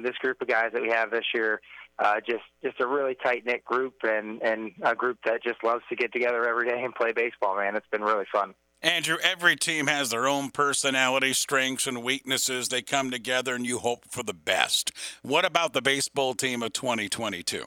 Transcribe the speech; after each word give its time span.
This 0.00 0.16
group 0.18 0.40
of 0.40 0.48
guys 0.48 0.70
that 0.72 0.82
we 0.82 0.90
have 0.90 1.10
this 1.10 1.24
year, 1.34 1.60
uh, 1.98 2.20
just 2.24 2.44
just 2.62 2.80
a 2.80 2.86
really 2.86 3.16
tight 3.16 3.44
knit 3.44 3.64
group, 3.64 3.94
and 4.04 4.40
and 4.42 4.72
a 4.82 4.94
group 4.94 5.18
that 5.24 5.42
just 5.42 5.64
loves 5.64 5.82
to 5.88 5.96
get 5.96 6.12
together 6.12 6.48
every 6.48 6.68
day 6.68 6.82
and 6.84 6.94
play 6.94 7.12
baseball. 7.12 7.56
Man, 7.56 7.74
it's 7.74 7.88
been 7.90 8.02
really 8.02 8.26
fun. 8.30 8.54
Andrew, 8.80 9.16
every 9.24 9.56
team 9.56 9.88
has 9.88 10.10
their 10.10 10.28
own 10.28 10.50
personality, 10.50 11.32
strengths, 11.32 11.88
and 11.88 12.04
weaknesses. 12.04 12.68
They 12.68 12.80
come 12.80 13.10
together 13.10 13.56
and 13.56 13.66
you 13.66 13.80
hope 13.80 14.04
for 14.08 14.22
the 14.22 14.34
best. 14.34 14.92
What 15.22 15.44
about 15.44 15.72
the 15.72 15.82
baseball 15.82 16.34
team 16.34 16.62
of 16.62 16.72
2022? 16.74 17.64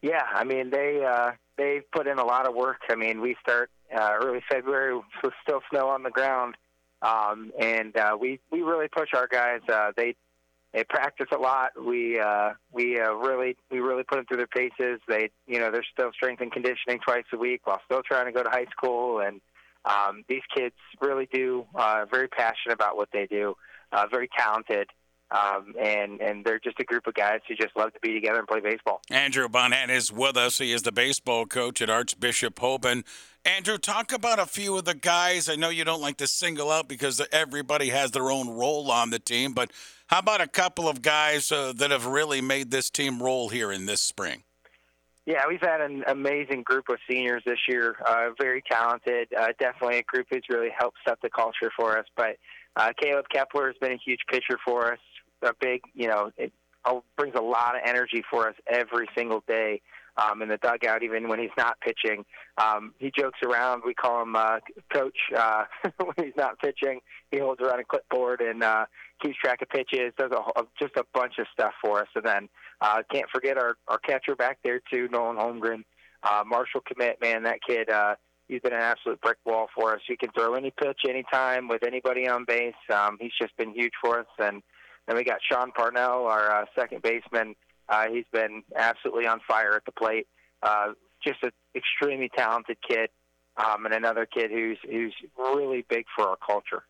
Yeah, 0.00 0.22
I 0.34 0.44
mean 0.44 0.70
they 0.70 1.04
uh, 1.04 1.32
they 1.58 1.82
put 1.92 2.06
in 2.06 2.18
a 2.18 2.24
lot 2.24 2.48
of 2.48 2.54
work. 2.54 2.80
I 2.88 2.94
mean 2.94 3.20
we 3.20 3.36
start 3.42 3.70
uh, 3.94 4.14
early 4.18 4.42
February 4.50 4.96
with 4.96 5.34
still 5.42 5.60
snow 5.70 5.88
on 5.88 6.02
the 6.02 6.10
ground, 6.10 6.56
um, 7.02 7.52
and 7.60 7.94
uh, 7.96 8.16
we 8.18 8.40
we 8.50 8.62
really 8.62 8.88
push 8.88 9.10
our 9.14 9.26
guys. 9.26 9.60
Uh, 9.70 9.92
they 9.94 10.14
they 10.72 10.84
practice 10.84 11.26
a 11.34 11.38
lot. 11.38 11.70
We 11.80 12.18
uh, 12.18 12.52
we 12.72 12.98
uh, 12.98 13.12
really 13.12 13.56
we 13.70 13.80
really 13.80 14.04
put 14.04 14.16
them 14.16 14.24
through 14.26 14.38
their 14.38 14.46
paces. 14.46 15.00
They 15.06 15.30
you 15.46 15.58
know 15.58 15.70
they're 15.70 15.86
still 15.92 16.10
strength 16.12 16.40
and 16.40 16.50
conditioning 16.50 16.98
twice 17.04 17.24
a 17.32 17.36
week 17.36 17.66
while 17.66 17.80
still 17.84 18.02
trying 18.02 18.26
to 18.26 18.32
go 18.32 18.42
to 18.42 18.50
high 18.50 18.66
school. 18.70 19.20
And 19.20 19.40
um, 19.84 20.24
these 20.28 20.42
kids 20.54 20.74
really 21.00 21.28
do 21.32 21.66
uh, 21.74 22.06
very 22.10 22.28
passionate 22.28 22.74
about 22.74 22.96
what 22.96 23.08
they 23.12 23.26
do. 23.26 23.54
Uh, 23.92 24.06
very 24.10 24.28
talented. 24.36 24.88
Um, 25.30 25.74
and 25.82 26.20
and 26.20 26.44
they're 26.44 26.60
just 26.60 26.78
a 26.78 26.84
group 26.84 27.06
of 27.06 27.14
guys 27.14 27.40
who 27.48 27.54
just 27.54 27.74
love 27.76 27.92
to 27.94 28.00
be 28.00 28.12
together 28.12 28.38
and 28.38 28.46
play 28.46 28.60
baseball. 28.60 29.00
Andrew 29.10 29.48
Bonnet 29.48 29.88
is 29.88 30.12
with 30.12 30.36
us. 30.36 30.58
He 30.58 30.72
is 30.72 30.82
the 30.82 30.92
baseball 30.92 31.46
coach 31.46 31.80
at 31.80 31.88
Archbishop 31.88 32.56
Hoban. 32.56 33.04
Andrew, 33.44 33.76
talk 33.76 34.12
about 34.12 34.38
a 34.38 34.46
few 34.46 34.78
of 34.78 34.84
the 34.84 34.94
guys. 34.94 35.48
I 35.48 35.56
know 35.56 35.68
you 35.68 35.84
don't 35.84 36.00
like 36.00 36.18
to 36.18 36.28
single 36.28 36.70
out 36.70 36.86
because 36.86 37.20
everybody 37.32 37.88
has 37.88 38.12
their 38.12 38.30
own 38.30 38.48
role 38.48 38.88
on 38.92 39.10
the 39.10 39.18
team, 39.18 39.52
but 39.52 39.72
how 40.06 40.20
about 40.20 40.40
a 40.40 40.46
couple 40.46 40.88
of 40.88 41.02
guys 41.02 41.50
uh, 41.50 41.72
that 41.76 41.90
have 41.90 42.06
really 42.06 42.40
made 42.40 42.70
this 42.70 42.88
team 42.88 43.20
roll 43.20 43.48
here 43.48 43.72
in 43.72 43.86
this 43.86 44.00
spring? 44.00 44.44
Yeah, 45.26 45.42
we've 45.48 45.60
had 45.60 45.80
an 45.80 46.04
amazing 46.06 46.62
group 46.62 46.88
of 46.88 46.98
seniors 47.10 47.42
this 47.44 47.58
year. 47.68 47.96
Uh, 48.06 48.28
very 48.40 48.62
talented. 48.70 49.28
Uh, 49.36 49.48
definitely 49.58 49.98
a 49.98 50.02
group 50.04 50.26
who's 50.30 50.42
really 50.48 50.70
helped 50.76 50.98
set 51.06 51.18
the 51.20 51.30
culture 51.30 51.70
for 51.76 51.98
us. 51.98 52.06
But 52.16 52.36
uh, 52.76 52.92
Caleb 53.00 53.26
Kepler 53.32 53.66
has 53.68 53.76
been 53.80 53.92
a 53.92 54.00
huge 54.04 54.20
pitcher 54.30 54.58
for 54.64 54.92
us. 54.92 54.98
A 55.42 55.52
big, 55.60 55.80
you 55.94 56.06
know, 56.06 56.30
it 56.36 56.52
brings 57.16 57.34
a 57.34 57.42
lot 57.42 57.74
of 57.74 57.82
energy 57.84 58.22
for 58.30 58.48
us 58.48 58.54
every 58.68 59.08
single 59.16 59.42
day 59.48 59.80
um, 60.16 60.42
in 60.42 60.48
the 60.48 60.58
dugout, 60.58 61.02
even 61.02 61.28
when 61.28 61.38
he's 61.38 61.50
not 61.56 61.80
pitching. 61.80 62.24
Um, 62.58 62.94
he 62.98 63.10
jokes 63.16 63.38
around. 63.44 63.82
We 63.84 63.94
call 63.94 64.22
him 64.22 64.36
uh, 64.36 64.58
Coach 64.92 65.16
uh, 65.36 65.64
when 65.98 66.14
he's 66.26 66.36
not 66.36 66.58
pitching. 66.58 67.00
He 67.30 67.38
holds 67.38 67.60
around 67.60 67.80
a 67.80 67.84
clipboard 67.84 68.40
and 68.40 68.62
uh, 68.62 68.86
keeps 69.22 69.36
track 69.38 69.62
of 69.62 69.68
pitches. 69.68 70.12
Does 70.18 70.32
a, 70.32 70.62
just 70.78 70.96
a 70.96 71.04
bunch 71.14 71.34
of 71.38 71.46
stuff 71.52 71.72
for 71.82 72.00
us. 72.00 72.08
And 72.14 72.24
then 72.24 72.48
uh, 72.80 73.02
can't 73.10 73.28
forget 73.32 73.56
our 73.56 73.76
our 73.88 73.98
catcher 73.98 74.36
back 74.36 74.58
there 74.62 74.80
too, 74.92 75.08
Nolan 75.10 75.36
Holmgren. 75.36 75.84
Uh, 76.22 76.44
Marshall 76.46 76.82
commit, 76.86 77.18
man, 77.20 77.42
that 77.44 77.58
kid. 77.66 77.90
Uh, 77.90 78.14
he's 78.48 78.60
been 78.60 78.72
an 78.72 78.80
absolute 78.80 79.20
brick 79.20 79.38
wall 79.44 79.68
for 79.74 79.94
us. 79.94 80.00
He 80.06 80.16
can 80.16 80.30
throw 80.32 80.54
any 80.54 80.70
pitch 80.70 81.00
anytime 81.08 81.68
with 81.68 81.82
anybody 81.84 82.28
on 82.28 82.44
base. 82.44 82.74
Um, 82.92 83.16
he's 83.20 83.32
just 83.40 83.56
been 83.56 83.74
huge 83.74 83.92
for 84.00 84.20
us. 84.20 84.26
And 84.38 84.62
then 85.06 85.16
we 85.16 85.24
got 85.24 85.38
Sean 85.50 85.72
Parnell, 85.72 86.26
our 86.26 86.62
uh, 86.62 86.64
second 86.78 87.02
baseman. 87.02 87.56
Uh, 87.92 88.06
he's 88.10 88.24
been 88.32 88.62
absolutely 88.74 89.26
on 89.26 89.38
fire 89.46 89.76
at 89.76 89.84
the 89.84 89.92
plate. 89.92 90.26
Uh, 90.62 90.92
just 91.22 91.42
an 91.42 91.50
extremely 91.76 92.30
talented 92.34 92.78
kid, 92.88 93.10
um, 93.58 93.84
and 93.84 93.92
another 93.92 94.26
kid 94.26 94.50
who's 94.50 94.78
who's 94.88 95.14
really 95.36 95.84
big 95.90 96.06
for 96.16 96.26
our 96.26 96.36
culture. 96.36 96.84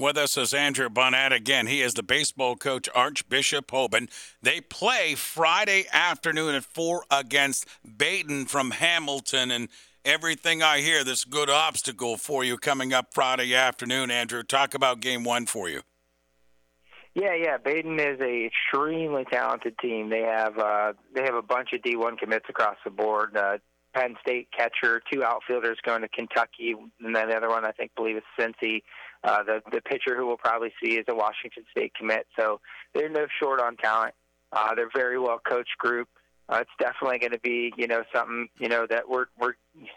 With 0.00 0.16
us 0.16 0.36
is 0.36 0.52
Andrew 0.52 0.88
Bonnet 0.88 1.32
again. 1.32 1.68
He 1.68 1.80
is 1.80 1.94
the 1.94 2.02
baseball 2.02 2.56
coach, 2.56 2.88
Archbishop 2.92 3.70
Hoban. 3.70 4.10
They 4.42 4.60
play 4.60 5.14
Friday 5.14 5.84
afternoon 5.92 6.54
at 6.54 6.64
4 6.64 7.04
against 7.10 7.66
Badin 7.86 8.48
from 8.48 8.70
Hamilton. 8.70 9.50
And 9.50 9.68
everything 10.02 10.62
I 10.62 10.80
hear, 10.80 11.04
this 11.04 11.26
good 11.26 11.50
obstacle 11.50 12.16
for 12.16 12.42
you 12.42 12.56
coming 12.56 12.94
up 12.94 13.12
Friday 13.12 13.54
afternoon, 13.54 14.10
Andrew. 14.10 14.42
Talk 14.42 14.72
about 14.72 15.00
game 15.00 15.22
one 15.22 15.44
for 15.44 15.68
you. 15.68 15.82
Yeah, 17.14 17.34
yeah. 17.34 17.58
Badin 17.58 17.98
is 17.98 18.20
a 18.20 18.46
extremely 18.46 19.24
talented 19.30 19.76
team. 19.78 20.10
They 20.10 20.20
have 20.20 20.58
uh, 20.58 20.92
they 21.14 21.22
have 21.22 21.34
a 21.34 21.42
bunch 21.42 21.70
of 21.72 21.82
D1 21.82 22.18
commits 22.18 22.46
across 22.48 22.76
the 22.84 22.90
board. 22.90 23.36
Uh, 23.36 23.58
Penn 23.94 24.16
State 24.20 24.48
catcher, 24.56 25.02
two 25.12 25.24
outfielders 25.24 25.78
going 25.84 26.02
to 26.02 26.08
Kentucky, 26.08 26.74
and 27.00 27.14
then 27.14 27.28
the 27.28 27.36
other 27.36 27.48
one 27.48 27.64
I 27.64 27.72
think 27.72 27.92
believe 27.96 28.16
is 28.16 28.22
Cincy. 28.38 28.82
Uh, 29.24 29.42
the 29.42 29.60
the 29.72 29.80
pitcher 29.80 30.16
who 30.16 30.26
we'll 30.26 30.36
probably 30.36 30.72
see 30.82 30.92
is 30.92 31.04
a 31.08 31.14
Washington 31.14 31.64
State 31.70 31.92
commit. 31.94 32.26
So 32.38 32.60
they're 32.94 33.08
no 33.08 33.26
short 33.40 33.60
on 33.60 33.76
talent. 33.76 34.14
Uh, 34.52 34.74
they're 34.74 34.90
very 34.94 35.18
well 35.18 35.40
coached 35.44 35.76
group. 35.78 36.08
Uh, 36.48 36.58
it's 36.62 36.70
definitely 36.78 37.18
going 37.18 37.32
to 37.32 37.40
be 37.40 37.72
you 37.76 37.86
know 37.86 38.02
something 38.14 38.48
you 38.58 38.68
know 38.68 38.86
that 38.88 39.08
we're 39.08 39.26
we're 39.38 39.54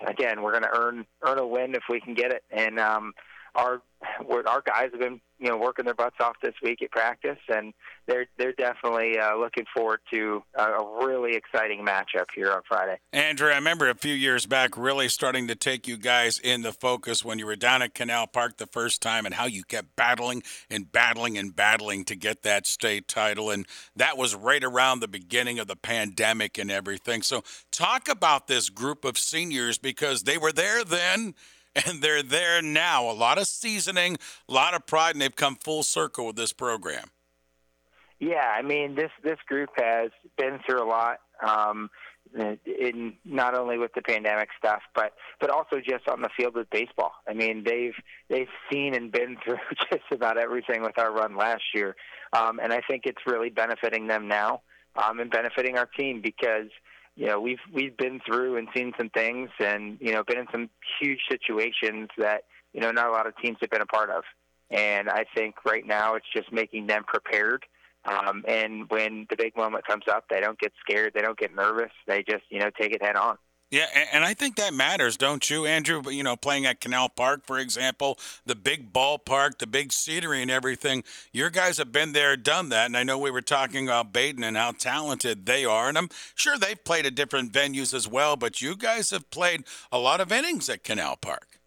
again 0.07 0.41
we're 0.41 0.51
going 0.51 0.63
to 0.63 0.75
earn 0.75 1.05
earn 1.21 1.39
a 1.39 1.47
win 1.47 1.75
if 1.75 1.83
we 1.89 2.01
can 2.01 2.15
get 2.15 2.31
it. 2.31 2.43
And 2.51 2.79
um, 2.79 3.13
our 3.55 3.81
our 4.47 4.61
guys 4.65 4.89
have 4.91 4.99
been 4.99 5.21
you 5.39 5.47
know 5.47 5.57
working 5.57 5.85
their 5.85 5.93
butts 5.93 6.17
off 6.19 6.35
this 6.41 6.53
week 6.61 6.81
at 6.81 6.91
practice, 6.91 7.37
and 7.47 7.73
they're 8.07 8.25
they're 8.37 8.53
definitely 8.53 9.17
uh, 9.17 9.35
looking 9.37 9.65
forward 9.73 9.99
to 10.11 10.43
a, 10.55 10.63
a 10.63 11.05
really 11.05 11.35
exciting 11.35 11.85
matchup 11.85 12.25
here 12.35 12.51
on 12.51 12.61
Friday. 12.67 12.99
Andrew, 13.11 13.49
I 13.49 13.55
remember 13.55 13.89
a 13.89 13.95
few 13.95 14.13
years 14.13 14.45
back 14.45 14.77
really 14.77 15.09
starting 15.09 15.47
to 15.47 15.55
take 15.55 15.87
you 15.87 15.97
guys 15.97 16.39
in 16.39 16.61
the 16.61 16.73
focus 16.73 17.23
when 17.23 17.39
you 17.39 17.45
were 17.45 17.55
down 17.55 17.81
at 17.81 17.93
Canal 17.93 18.27
Park 18.27 18.57
the 18.57 18.67
first 18.67 19.01
time, 19.01 19.25
and 19.25 19.35
how 19.35 19.45
you 19.45 19.63
kept 19.63 19.95
battling 19.95 20.43
and 20.69 20.91
battling 20.91 21.37
and 21.37 21.55
battling 21.55 22.03
to 22.05 22.15
get 22.15 22.43
that 22.43 22.67
state 22.67 23.07
title, 23.07 23.49
and 23.49 23.65
that 23.95 24.17
was 24.17 24.35
right 24.35 24.63
around 24.63 24.99
the 24.99 25.07
beginning 25.07 25.59
of 25.59 25.67
the 25.67 25.75
pandemic 25.75 26.57
and 26.57 26.69
everything. 26.69 27.21
So 27.21 27.43
talk 27.71 28.09
about 28.09 28.47
this 28.47 28.69
group 28.69 29.05
of 29.05 29.17
seniors 29.17 29.77
because 29.77 30.23
they 30.23 30.37
were 30.37 30.51
there 30.51 30.83
then 30.83 31.35
and 31.75 32.01
they're 32.01 32.23
there 32.23 32.61
now. 32.61 33.09
A 33.09 33.13
lot 33.13 33.37
of 33.37 33.47
seasoning, 33.47 34.17
a 34.47 34.53
lot 34.53 34.73
of 34.73 34.85
pride, 34.85 35.15
and 35.15 35.21
they've 35.21 35.35
come 35.35 35.55
full 35.55 35.83
circle 35.83 36.27
with 36.27 36.35
this 36.35 36.53
program. 36.53 37.09
Yeah, 38.19 38.51
I 38.55 38.61
mean 38.61 38.95
this 38.95 39.11
this 39.23 39.37
group 39.47 39.69
has 39.77 40.11
been 40.37 40.59
through 40.65 40.83
a 40.83 40.87
lot. 40.87 41.17
Um, 41.45 41.89
in 42.65 43.13
not 43.25 43.55
only 43.55 43.77
with 43.77 43.93
the 43.93 44.01
pandemic 44.01 44.49
stuff, 44.57 44.81
but 44.95 45.13
but 45.39 45.49
also 45.49 45.77
just 45.77 46.07
on 46.07 46.21
the 46.21 46.29
field 46.35 46.55
with 46.55 46.69
baseball. 46.71 47.11
I 47.27 47.33
mean, 47.33 47.63
they've 47.65 47.93
they've 48.29 48.47
seen 48.71 48.95
and 48.95 49.11
been 49.11 49.37
through 49.45 49.57
just 49.91 50.11
about 50.11 50.37
everything 50.37 50.81
with 50.81 50.97
our 50.97 51.13
run 51.13 51.35
last 51.37 51.63
year, 51.73 51.95
um, 52.31 52.59
and 52.61 52.73
I 52.73 52.81
think 52.87 53.03
it's 53.05 53.21
really 53.27 53.49
benefiting 53.49 54.07
them 54.07 54.27
now 54.27 54.61
um, 54.95 55.19
and 55.19 55.29
benefiting 55.29 55.77
our 55.77 55.85
team 55.85 56.21
because 56.21 56.69
you 57.15 57.27
know 57.27 57.39
we've 57.39 57.59
we've 57.71 57.95
been 57.97 58.19
through 58.25 58.57
and 58.57 58.67
seen 58.75 58.93
some 58.97 59.09
things 59.09 59.49
and 59.59 59.97
you 60.01 60.11
know 60.11 60.23
been 60.23 60.39
in 60.39 60.47
some 60.51 60.69
huge 60.99 61.19
situations 61.29 62.09
that 62.17 62.43
you 62.73 62.81
know 62.81 62.91
not 62.91 63.07
a 63.07 63.11
lot 63.11 63.27
of 63.27 63.37
teams 63.37 63.57
have 63.61 63.69
been 63.69 63.81
a 63.81 63.85
part 63.85 64.09
of. 64.09 64.23
And 64.71 65.09
i 65.09 65.25
think 65.35 65.55
right 65.65 65.85
now 65.85 66.15
it's 66.15 66.25
just 66.33 66.51
making 66.51 66.87
them 66.87 67.03
prepared. 67.03 67.65
Um, 68.05 68.43
and 68.47 68.89
when 68.89 69.27
the 69.29 69.37
big 69.37 69.55
moment 69.55 69.85
comes 69.87 70.05
up 70.09 70.25
they 70.29 70.41
don't 70.41 70.59
get 70.59 70.73
scared. 70.81 71.13
They 71.13 71.21
don't 71.21 71.37
get 71.37 71.55
nervous. 71.55 71.91
They 72.07 72.23
just 72.23 72.43
you 72.49 72.59
know 72.59 72.69
take 72.79 72.93
it 72.93 73.03
head 73.03 73.15
on 73.15 73.37
yeah, 73.73 73.87
and 74.11 74.23
I 74.23 74.35
think 74.35 74.55
that 74.57 74.71
matters, 74.71 75.17
don't 75.17 75.49
you, 75.49 75.65
Andrew? 75.65 76.03
You 76.07 76.21
know, 76.21 76.35
playing 76.35 76.67
at 76.67 76.79
Canal 76.79 77.09
Park, 77.09 77.41
for 77.43 77.57
example, 77.57 78.19
the 78.45 78.53
big 78.53 78.93
ballpark, 78.93 79.57
the 79.57 79.65
big 79.65 79.91
scenery 79.91 80.43
and 80.43 80.51
everything. 80.51 81.03
Your 81.31 81.49
guys 81.49 81.79
have 81.79 81.91
been 81.91 82.13
there, 82.13 82.37
done 82.37 82.69
that. 82.69 82.85
And 82.85 82.95
I 82.95 83.01
know 83.01 83.17
we 83.17 83.31
were 83.31 83.41
talking 83.41 83.87
about 83.87 84.13
Badin 84.13 84.43
and 84.43 84.55
how 84.55 84.73
talented 84.73 85.47
they 85.47 85.65
are. 85.65 85.89
And 85.89 85.97
I'm 85.97 86.09
sure 86.35 86.55
they've 86.55 86.83
played 86.83 87.07
at 87.07 87.15
different 87.15 87.51
venues 87.51 87.95
as 87.95 88.07
well, 88.07 88.35
but 88.35 88.61
you 88.61 88.75
guys 88.75 89.09
have 89.09 89.31
played 89.31 89.63
a 89.91 89.97
lot 89.97 90.21
of 90.21 90.31
innings 90.31 90.69
at 90.69 90.83
Canal 90.83 91.15
Park. 91.15 91.59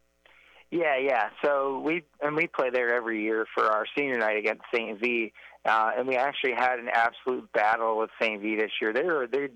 Yeah, 0.71 0.99
yeah. 0.99 1.31
So 1.45 1.81
we 1.81 2.05
and 2.22 2.37
we 2.37 2.47
play 2.47 2.71
there 2.71 2.95
every 2.95 3.21
year 3.25 3.47
for 3.53 3.65
our 3.65 3.84
senior 3.99 4.19
night 4.19 4.37
against 4.37 4.62
St. 4.72 5.00
V. 5.00 5.33
Uh, 5.65 5.91
and 5.99 6.06
we 6.06 6.15
actually 6.15 6.53
had 6.53 6.78
an 6.78 6.89
absolute 6.89 7.50
battle 7.53 7.98
with 7.98 8.10
St. 8.22 8.41
V 8.41 8.54
this 8.54 8.71
year. 8.80 8.92
They 8.92 9.03
were 9.03 9.27
they 9.27 9.48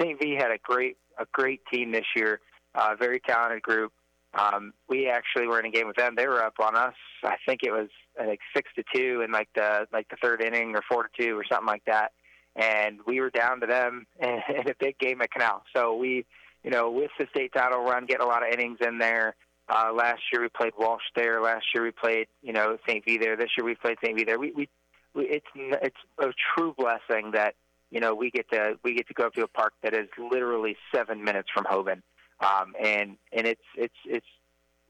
St. 0.00 0.18
V 0.18 0.36
had 0.36 0.50
a 0.50 0.56
great 0.56 0.96
a 1.18 1.26
great 1.32 1.60
team 1.72 1.92
this 1.92 2.06
year, 2.16 2.40
uh, 2.74 2.94
very 2.98 3.20
talented 3.20 3.62
group. 3.62 3.92
Um, 4.34 4.72
we 4.88 5.08
actually 5.08 5.46
were 5.46 5.58
in 5.58 5.66
a 5.66 5.70
game 5.70 5.86
with 5.86 5.96
them. 5.96 6.14
They 6.16 6.26
were 6.26 6.42
up 6.42 6.54
on 6.60 6.76
us. 6.76 6.94
I 7.24 7.36
think 7.46 7.60
it 7.62 7.72
was 7.72 7.88
like 8.18 8.40
six 8.54 8.70
to 8.76 8.84
two 8.94 9.22
in 9.22 9.32
like 9.32 9.48
the 9.54 9.86
like 9.92 10.08
the 10.08 10.16
third 10.22 10.42
inning 10.42 10.74
or 10.74 10.82
four 10.88 11.04
to 11.04 11.08
two 11.18 11.38
or 11.38 11.44
something 11.50 11.66
like 11.66 11.84
that. 11.86 12.12
And 12.56 12.98
we 13.06 13.20
were 13.20 13.30
down 13.30 13.60
to 13.60 13.66
them 13.66 14.06
in, 14.20 14.40
a 14.68 14.74
big 14.78 14.98
game 14.98 15.22
at 15.22 15.30
Canal. 15.30 15.62
So 15.74 15.96
we, 15.96 16.26
you 16.62 16.70
know, 16.70 16.90
with 16.90 17.10
the 17.18 17.26
state 17.30 17.52
title 17.52 17.82
run, 17.84 18.06
getting 18.06 18.24
a 18.24 18.28
lot 18.28 18.46
of 18.46 18.52
innings 18.52 18.78
in 18.80 18.98
there. 18.98 19.34
Uh, 19.68 19.92
last 19.94 20.20
year 20.32 20.42
we 20.42 20.48
played 20.48 20.72
Walsh 20.78 21.02
there. 21.14 21.42
Last 21.42 21.66
year 21.74 21.84
we 21.84 21.90
played, 21.90 22.26
you 22.42 22.54
know, 22.54 22.78
St. 22.88 23.04
V 23.04 23.18
there. 23.18 23.36
This 23.36 23.50
year 23.56 23.66
we 23.66 23.74
played 23.74 23.98
St. 24.02 24.16
V 24.16 24.24
there. 24.24 24.38
We, 24.38 24.52
we, 24.52 24.68
we 25.14 25.24
it's 25.24 25.46
it's 25.54 25.96
a 26.18 26.28
true 26.54 26.74
blessing 26.76 27.32
that 27.32 27.54
you 27.90 28.00
know, 28.00 28.14
we 28.14 28.30
get 28.30 28.48
to 28.50 28.78
we 28.84 28.94
get 28.94 29.08
to 29.08 29.14
go 29.14 29.26
up 29.26 29.34
to 29.34 29.42
a 29.42 29.48
park 29.48 29.72
that 29.82 29.94
is 29.94 30.08
literally 30.18 30.76
seven 30.94 31.24
minutes 31.24 31.48
from 31.52 31.64
Hoban, 31.64 32.02
um, 32.40 32.74
and 32.82 33.16
and 33.32 33.46
it's 33.46 33.62
it's 33.76 33.94
it's 34.04 34.26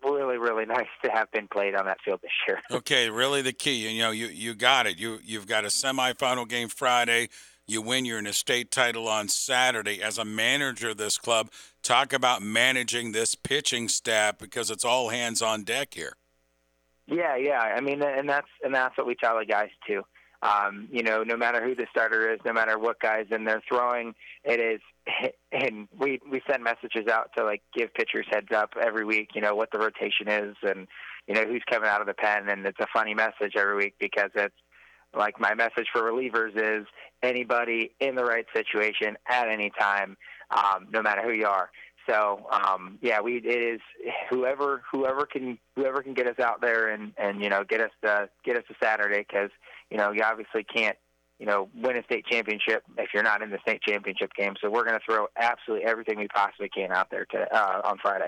really, 0.04 0.38
really 0.38 0.66
nice 0.66 0.88
to 1.04 1.10
have 1.10 1.30
been 1.30 1.48
played 1.48 1.74
on 1.74 1.86
that 1.86 1.98
field 2.04 2.20
this 2.22 2.30
year. 2.46 2.60
okay, 2.70 3.10
really 3.10 3.42
the 3.42 3.52
key. 3.52 3.88
You 3.88 4.02
know, 4.02 4.10
you 4.10 4.26
you 4.26 4.54
got 4.54 4.86
it. 4.86 4.98
You 4.98 5.18
you've 5.24 5.46
got 5.46 5.64
a 5.64 5.68
semifinal 5.68 6.48
game 6.48 6.68
Friday. 6.68 7.28
You 7.66 7.82
win. 7.82 8.04
You're 8.04 8.18
in 8.18 8.26
a 8.26 8.32
state 8.32 8.70
title 8.70 9.08
on 9.08 9.28
Saturday. 9.28 10.02
As 10.02 10.16
a 10.16 10.24
manager 10.24 10.90
of 10.90 10.96
this 10.96 11.18
club, 11.18 11.50
talk 11.82 12.12
about 12.12 12.40
managing 12.40 13.12
this 13.12 13.34
pitching 13.34 13.88
staff 13.88 14.38
because 14.38 14.70
it's 14.70 14.84
all 14.84 15.10
hands 15.10 15.42
on 15.42 15.64
deck 15.64 15.94
here. 15.94 16.14
Yeah, 17.06 17.36
yeah. 17.36 17.60
I 17.60 17.80
mean, 17.80 18.02
and 18.02 18.28
that's 18.28 18.48
and 18.62 18.74
that's 18.74 18.96
what 18.96 19.06
we 19.06 19.14
tell 19.14 19.38
the 19.38 19.44
guys 19.44 19.70
too. 19.86 20.02
Um, 20.43 20.88
you 20.93 21.02
know, 21.02 21.25
no 21.25 21.37
matter 21.37 21.64
who 21.64 21.75
the 21.75 21.87
starter 21.90 22.32
is, 22.32 22.38
no 22.44 22.52
matter 22.52 22.79
what 22.79 23.00
guys 23.00 23.26
in 23.31 23.44
there 23.44 23.62
throwing, 23.69 24.14
it 24.44 24.61
is. 24.61 24.81
And 25.50 25.88
we 25.99 26.20
we 26.31 26.43
send 26.49 26.62
messages 26.62 27.08
out 27.11 27.31
to 27.38 27.43
like 27.43 27.62
give 27.75 27.94
pitchers 27.94 28.26
heads 28.31 28.49
up 28.55 28.75
every 28.79 29.06
week. 29.06 29.31
You 29.35 29.40
know 29.40 29.55
what 29.55 29.73
the 29.73 29.79
rotation 29.79 30.29
is, 30.29 30.56
and 30.62 30.87
you 31.26 31.35
know 31.35 31.46
who's 31.46 31.62
coming 31.70 31.88
out 31.88 32.02
of 32.02 32.06
the 32.06 32.12
pen. 32.12 32.50
And 32.50 32.67
it's 32.67 32.79
a 32.79 32.87
funny 32.93 33.14
message 33.14 33.55
every 33.56 33.75
week 33.75 33.94
because 33.99 34.31
it's 34.35 34.55
like 35.17 35.40
my 35.40 35.55
message 35.55 35.87
for 35.90 36.02
relievers 36.02 36.52
is 36.55 36.87
anybody 37.23 37.93
in 38.00 38.14
the 38.14 38.25
right 38.25 38.44
situation 38.55 39.17
at 39.26 39.49
any 39.49 39.73
time, 39.81 40.19
um, 40.50 40.88
no 40.93 41.00
matter 41.00 41.23
who 41.23 41.32
you 41.32 41.46
are. 41.46 41.70
So 42.08 42.46
um, 42.50 42.99
yeah, 43.02 43.20
we 43.20 43.37
it 43.37 43.46
is 43.46 43.81
whoever 44.31 44.82
whoever 44.90 45.26
can 45.26 45.58
whoever 45.76 46.02
can 46.02 46.14
get 46.14 46.26
us 46.26 46.38
out 46.38 46.60
there 46.60 46.88
and 46.88 47.12
and 47.19 47.43
you 47.43 47.49
know 47.50 47.64
get 47.64 47.81
us 47.81 47.90
to 48.02 48.28
get 48.44 48.56
us 48.56 48.64
to 48.69 48.75
Saturday 48.82 49.25
because 49.28 49.50
you 49.90 49.96
know 49.99 50.12
you 50.12 50.22
obviously 50.22 50.64
can't 50.64 50.96
you 51.38 51.46
know 51.46 51.69
win 51.75 51.96
a 51.96 52.02
state 52.05 52.26
championship 52.26 52.82
if 52.96 53.10
you're 53.14 53.22
not 53.22 53.43
in 53.43 53.50
the 53.50 53.58
state 53.62 53.82
championship 53.82 54.32
game. 54.34 54.55
So 54.60 54.70
we're 54.70 54.84
going 54.84 54.99
to 54.99 55.05
throw 55.05 55.26
absolutely 55.37 55.87
everything 55.87 56.19
we 56.19 56.28
possibly 56.28 56.69
can 56.69 56.93
out 56.93 57.10
there 57.10 57.26
to 57.26 57.55
uh, 57.55 57.82
on 57.84 57.99
Friday. 57.99 58.26